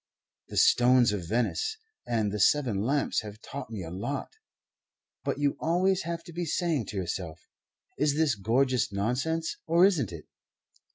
[0.47, 4.29] 'The Stones of Venice' and 'The Seven Lamps' have taught me a lot.
[5.23, 7.39] But you always have to be saying to yourself,
[7.99, 10.25] 'Is this gorgeous nonsense or isn't it?'